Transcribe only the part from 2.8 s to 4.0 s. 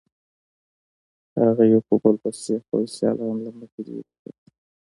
سیالان له مخې